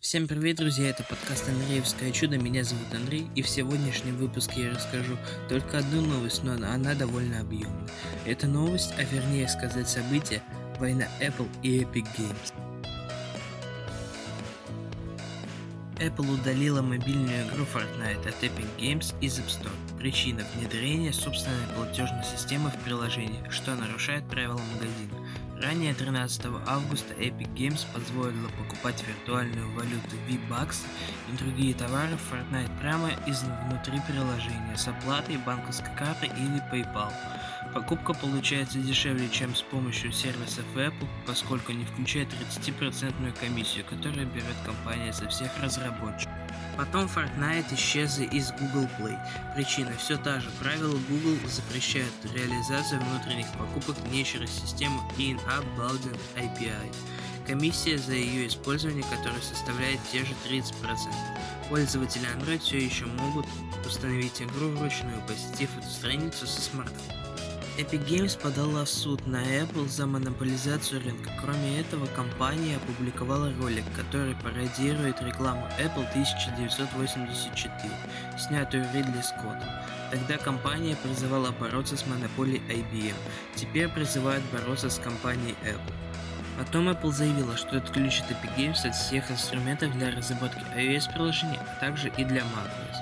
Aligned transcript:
Всем 0.00 0.26
привет, 0.26 0.56
друзья, 0.56 0.88
это 0.88 1.04
подкаст 1.04 1.46
Андреевское 1.46 2.10
чудо, 2.10 2.38
меня 2.38 2.64
зовут 2.64 2.86
Андрей, 2.94 3.26
и 3.34 3.42
в 3.42 3.48
сегодняшнем 3.50 4.16
выпуске 4.16 4.62
я 4.62 4.70
расскажу 4.70 5.18
только 5.50 5.76
одну 5.76 6.00
новость, 6.00 6.42
но 6.42 6.54
она 6.54 6.94
довольно 6.94 7.40
объемная. 7.40 7.90
Это 8.24 8.46
новость, 8.46 8.94
а 8.96 9.02
вернее 9.04 9.46
сказать 9.46 9.90
событие, 9.90 10.42
война 10.78 11.04
Apple 11.20 11.46
и 11.62 11.80
Epic 11.80 12.06
Games. 12.16 12.54
Apple 15.98 16.32
удалила 16.32 16.80
мобильную 16.80 17.46
игру 17.46 17.66
Fortnite 17.66 18.26
от 18.26 18.42
Epic 18.42 18.66
Games 18.78 19.14
из 19.20 19.38
App 19.38 19.48
Store. 19.48 19.98
Причина– 19.98 20.46
внедрение 20.56 21.12
собственной 21.12 21.66
платежной 21.76 22.24
системы 22.24 22.70
в 22.70 22.84
приложение, 22.84 23.46
что 23.50 23.74
нарушает 23.74 24.26
правила 24.30 24.62
магазина. 24.72 25.19
Ранее 25.60 25.92
13 25.92 26.46
августа 26.66 27.12
Epic 27.14 27.52
Games 27.52 27.86
позволила 27.92 28.48
покупать 28.48 29.04
виртуальную 29.06 29.70
валюту 29.72 30.16
V-Bucks 30.26 30.86
и 31.28 31.36
другие 31.36 31.74
товары 31.74 32.16
в 32.16 32.32
Fortnite 32.32 32.80
прямо 32.80 33.10
из 33.26 33.42
внутри 33.68 34.00
приложения 34.08 34.74
с 34.74 34.88
оплатой 34.88 35.36
банковской 35.36 35.94
карты 35.96 36.28
или 36.28 36.62
PayPal. 36.72 37.12
Покупка 37.74 38.14
получается 38.14 38.78
дешевле, 38.78 39.28
чем 39.28 39.54
с 39.54 39.60
помощью 39.60 40.12
сервисов 40.12 40.64
Apple, 40.74 41.08
поскольку 41.26 41.72
не 41.72 41.84
включает 41.84 42.28
30% 42.28 43.38
комиссию, 43.38 43.84
которую 43.84 44.28
берет 44.28 44.56
компания 44.64 45.12
со 45.12 45.28
всех 45.28 45.50
разработчиков. 45.62 46.32
Потом 46.76 47.06
Fortnite 47.06 47.74
исчез 47.74 48.18
из 48.18 48.52
Google 48.52 48.88
Play. 48.98 49.18
Причина 49.54 49.92
все 49.98 50.16
та 50.16 50.40
же. 50.40 50.48
Правила 50.60 50.96
Google 51.08 51.36
запрещают 51.48 52.12
реализацию 52.34 53.00
внутренних 53.00 53.46
покупок 53.52 53.96
не 54.10 54.24
через 54.24 54.50
систему 54.50 55.00
In-App 55.18 55.64
Building 55.76 56.18
API. 56.36 56.94
Комиссия 57.46 57.98
за 57.98 58.12
ее 58.12 58.46
использование, 58.46 59.04
которая 59.04 59.40
составляет 59.40 60.00
те 60.12 60.24
же 60.24 60.32
30%. 60.48 60.72
Пользователи 61.68 62.26
Android 62.36 62.60
все 62.60 62.78
еще 62.78 63.06
могут 63.06 63.46
установить 63.86 64.40
игру 64.40 64.68
вручную, 64.70 65.20
посетив 65.26 65.70
эту 65.78 65.88
страницу 65.88 66.46
со 66.46 66.60
смартфона. 66.60 67.29
Epic 67.78 68.06
Games 68.06 68.38
подала 68.38 68.84
в 68.84 68.88
суд 68.88 69.26
на 69.26 69.42
Apple 69.42 69.88
за 69.88 70.06
монополизацию 70.06 71.02
рынка. 71.02 71.30
Кроме 71.40 71.80
этого, 71.80 72.06
компания 72.06 72.76
опубликовала 72.76 73.52
ролик, 73.60 73.84
который 73.96 74.34
пародирует 74.36 75.22
рекламу 75.22 75.66
Apple 75.78 76.08
1984, 76.10 77.72
снятую 78.38 78.86
Ридли 78.92 79.22
Скоттом. 79.22 79.70
Тогда 80.10 80.36
компания 80.38 80.96
призывала 80.96 81.52
бороться 81.52 81.96
с 81.96 82.06
монополией 82.06 82.60
IBM, 82.68 83.14
теперь 83.54 83.88
призывает 83.88 84.42
бороться 84.52 84.90
с 84.90 84.98
компанией 84.98 85.54
Apple. 85.64 85.94
Потом 86.60 86.90
Apple 86.90 87.10
заявила, 87.10 87.56
что 87.56 87.78
отключит 87.78 88.26
Epic 88.28 88.54
Games 88.54 88.86
от 88.86 88.94
всех 88.94 89.30
инструментов 89.30 89.92
для 89.92 90.10
разработки 90.10 90.60
iOS-приложений, 90.76 91.58
а 91.58 91.80
также 91.80 92.08
и 92.10 92.22
для 92.22 92.42
macOS. 92.42 92.96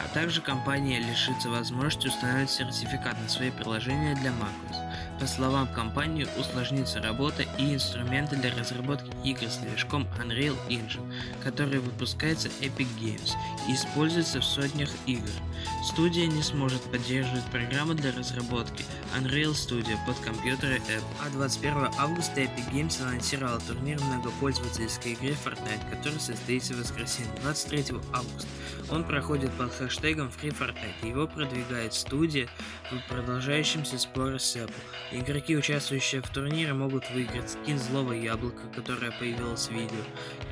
А 0.00 0.12
также 0.12 0.40
компания 0.40 0.98
лишится 0.98 1.48
возможности 1.48 2.08
устанавливать 2.08 2.50
сертификат 2.50 3.16
на 3.22 3.28
свои 3.28 3.52
приложения 3.52 4.16
для 4.16 4.30
macOS. 4.30 4.83
По 5.20 5.28
словам 5.28 5.68
компании, 5.68 6.26
усложнится 6.38 7.00
работа 7.00 7.44
и 7.58 7.74
инструменты 7.74 8.36
для 8.36 8.54
разработки 8.54 9.10
игр 9.24 9.48
с 9.48 9.58
движком 9.58 10.06
Unreal 10.18 10.56
Engine, 10.68 11.12
который 11.42 11.78
выпускается 11.78 12.48
Epic 12.60 12.88
Games 13.00 13.32
и 13.68 13.74
используется 13.74 14.40
в 14.40 14.44
сотнях 14.44 14.90
игр. 15.06 15.30
Студия 15.84 16.26
не 16.26 16.42
сможет 16.42 16.82
поддерживать 16.90 17.44
программы 17.44 17.94
для 17.94 18.12
разработки 18.12 18.84
Unreal 19.16 19.52
Studio 19.52 19.96
под 20.06 20.18
компьютеры 20.18 20.76
Apple. 20.88 21.04
А 21.24 21.30
21 21.30 21.90
августа 21.98 22.40
Epic 22.40 22.72
Games 22.72 23.02
анонсировала 23.02 23.60
турнир 23.60 24.00
многопользовательской 24.00 25.12
игры 25.12 25.36
Fortnite, 25.44 25.90
который 25.90 26.18
состоится 26.18 26.74
в 26.74 26.78
воскресенье 26.78 27.30
23 27.42 27.96
августа. 28.12 28.48
Он 28.90 29.04
проходит 29.04 29.50
под 29.52 29.72
хэштегом 29.72 30.28
Free 30.28 30.56
Fortnite. 30.56 31.08
Его 31.08 31.26
продвигает 31.26 31.94
студия 31.94 32.48
в 32.90 33.08
продолжающемся 33.08 33.98
споре 33.98 34.38
с 34.38 34.56
Apple. 34.56 34.74
Игроки, 35.12 35.56
участвующие 35.56 36.22
в 36.22 36.28
турнире, 36.28 36.72
могут 36.72 37.08
выиграть 37.10 37.50
скин 37.50 37.78
злого 37.78 38.12
яблока, 38.12 38.62
которое 38.74 39.12
появилось 39.12 39.68
в 39.68 39.72
видео, 39.72 40.02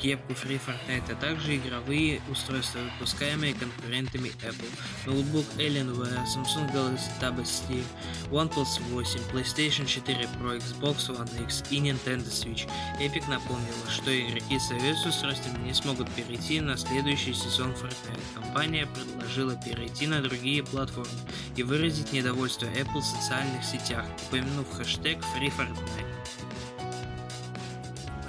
кепку 0.00 0.34
Free 0.34 0.60
Fortnite, 0.60 1.12
а 1.12 1.14
также 1.16 1.56
игровые 1.56 2.20
устройства, 2.30 2.80
выпускаемые 2.92 3.54
конкурентами 3.54 4.30
Apple, 4.42 4.68
ноутбук 5.06 5.46
Alienware, 5.56 6.24
Samsung 6.26 6.72
Galaxy 6.72 7.10
Tab 7.20 7.40
S7, 7.40 7.82
OnePlus 8.30 8.80
8, 8.90 9.20
PlayStation 9.32 9.86
4 9.86 10.28
Pro, 10.38 10.58
Xbox 10.58 11.08
One 11.08 11.44
X 11.44 11.64
и 11.70 11.78
Nintendo 11.78 12.28
Switch. 12.28 12.68
Epic 13.00 13.28
напомнила, 13.28 13.90
что 13.90 14.10
игроки 14.16 14.58
с 14.58 14.70
iOS-устройствами 14.70 15.66
не 15.66 15.74
смогут 15.74 16.10
перейти 16.10 16.60
на 16.60 16.76
следующий 16.76 17.32
сезон 17.32 17.70
Fortnite. 17.72 18.20
Компания 18.34 18.86
предложила 18.86 19.56
перейти 19.56 20.06
на 20.06 20.20
другие 20.20 20.62
платформы 20.62 21.10
и 21.56 21.62
выразить 21.62 22.12
недовольство 22.12 22.66
Apple 22.66 23.00
в 23.00 23.04
социальных 23.04 23.64
сетях, 23.64 24.04
упомянув 24.42 24.66
хэштег 24.76 25.18
FreeFortnite. 25.34 26.06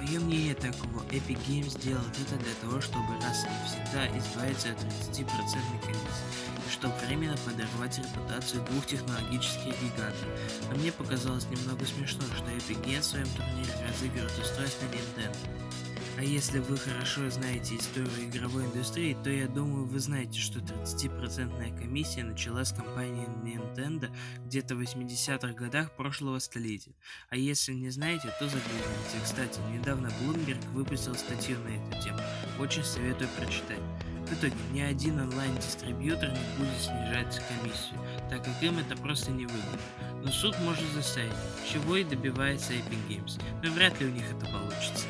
Мое 0.00 0.20
мнение 0.20 0.54
таково, 0.54 1.02
Epic 1.10 1.38
Games 1.48 1.80
делает 1.80 2.14
это 2.20 2.36
для 2.36 2.54
того, 2.62 2.80
чтобы 2.80 3.14
раз 3.22 3.44
и 3.44 3.48
навсегда 3.48 4.18
избавиться 4.18 4.70
от 4.70 4.78
30% 4.84 5.24
комиссии, 5.82 6.70
чтобы 6.70 6.94
временно 7.06 7.36
подорвать 7.38 7.98
репутацию 7.98 8.62
двух 8.66 8.86
технологических 8.86 9.74
гигантов. 9.82 10.28
Но 10.70 10.76
мне 10.76 10.92
показалось 10.92 11.48
немного 11.48 11.84
смешно, 11.84 12.22
что 12.36 12.50
Epic 12.50 12.84
Games 12.84 13.00
в 13.00 13.04
своем 13.04 13.28
турнире 13.28 13.72
разыгрывает 13.88 14.38
устройство 14.38 14.86
Nintendo. 14.86 15.36
А 16.16 16.22
если 16.22 16.60
вы 16.60 16.76
хорошо 16.76 17.28
знаете 17.28 17.76
историю 17.76 18.28
игровой 18.28 18.66
индустрии, 18.66 19.16
то 19.24 19.30
я 19.30 19.48
думаю, 19.48 19.84
вы 19.84 19.98
знаете, 19.98 20.38
что 20.38 20.60
30% 20.60 21.76
комиссия 21.76 22.22
началась 22.22 22.68
с 22.68 22.72
компании 22.72 23.26
Nintendo 23.42 24.14
где-то 24.46 24.76
в 24.76 24.80
80-х 24.80 25.52
годах 25.54 25.90
прошлого 25.96 26.38
столетия. 26.38 26.94
А 27.30 27.36
если 27.36 27.72
не 27.72 27.90
знаете, 27.90 28.32
то 28.38 28.46
загуглите. 28.46 29.24
Кстати, 29.24 29.58
недавно 29.72 30.06
Bloomberg 30.06 30.64
выпустил 30.70 31.16
статью 31.16 31.58
на 31.58 31.68
эту 31.68 32.04
тему. 32.04 32.20
Очень 32.60 32.84
советую 32.84 33.28
прочитать. 33.36 33.80
В 34.28 34.32
итоге 34.34 34.54
ни 34.72 34.80
один 34.80 35.20
онлайн-дистрибьютор 35.20 36.30
не 36.30 36.58
будет 36.58 36.80
снижать 36.80 37.42
комиссию, 37.48 37.98
так 38.30 38.44
как 38.44 38.62
им 38.62 38.78
это 38.78 38.96
просто 38.96 39.32
не 39.32 39.46
выгодно. 39.46 39.80
Но 40.22 40.30
суд 40.30 40.56
может 40.60 40.88
заставить, 40.94 41.34
чего 41.70 41.96
и 41.96 42.04
добивается 42.04 42.72
Epic 42.72 43.08
Games, 43.08 43.42
но 43.62 43.70
вряд 43.72 44.00
ли 44.00 44.06
у 44.06 44.10
них 44.10 44.24
это 44.30 44.46
получится. 44.46 45.06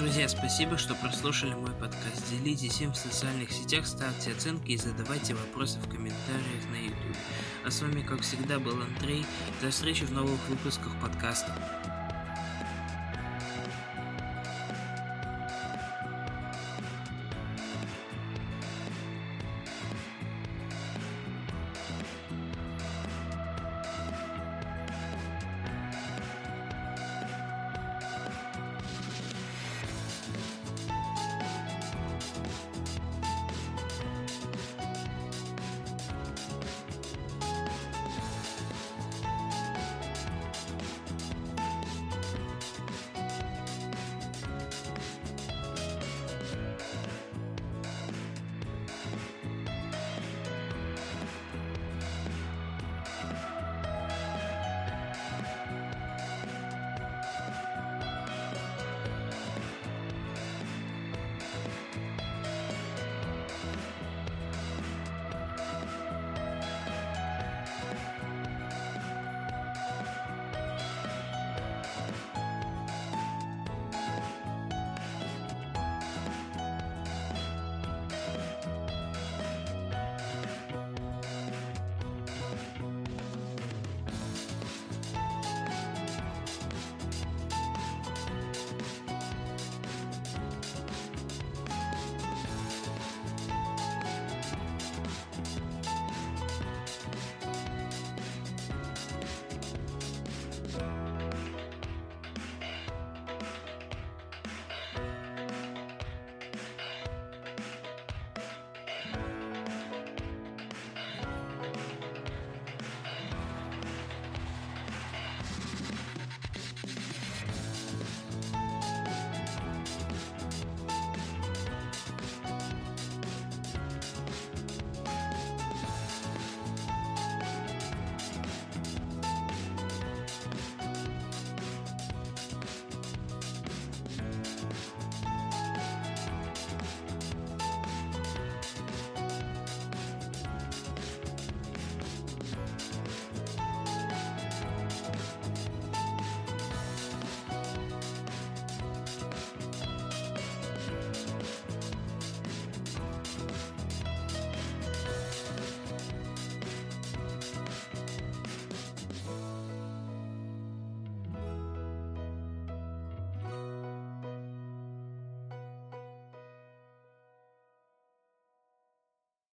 Друзья, 0.00 0.26
спасибо, 0.30 0.78
что 0.78 0.94
прослушали 0.94 1.52
мой 1.52 1.72
подкаст. 1.72 2.30
Делитесь 2.30 2.80
им 2.80 2.90
в 2.90 2.96
социальных 2.96 3.52
сетях, 3.52 3.86
ставьте 3.86 4.32
оценки 4.32 4.70
и 4.70 4.78
задавайте 4.78 5.34
вопросы 5.34 5.78
в 5.78 5.90
комментариях 5.90 6.64
на 6.72 6.76
YouTube. 6.76 7.16
А 7.66 7.70
с 7.70 7.82
вами, 7.82 8.00
как 8.00 8.22
всегда, 8.22 8.58
был 8.58 8.80
Андрей. 8.80 9.26
До 9.60 9.68
встречи 9.70 10.04
в 10.04 10.12
новых 10.12 10.40
выпусках 10.48 10.98
подкаста. 11.02 11.54